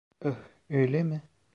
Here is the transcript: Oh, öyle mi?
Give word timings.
Oh, 0.25 0.35
öyle 0.69 1.03
mi? 1.03 1.21